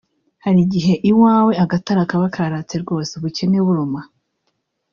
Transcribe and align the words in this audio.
Hari 0.43 0.61
ighe 0.79 0.95
iwawe 1.11 1.51
agatara 1.63 2.09
kaba 2.09 2.27
karatse 2.35 2.75
rwose 2.83 3.11
(ubukene 3.15 3.57
bunuma) 3.65 4.01